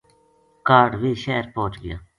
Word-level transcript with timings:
کاہڈ 0.67 0.91
ویہ 1.01 1.19
شہر 1.23 1.45
پوہچ 1.55 1.73
گیا 1.83 1.97